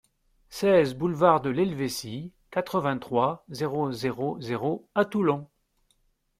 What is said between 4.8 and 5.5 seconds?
à Toulon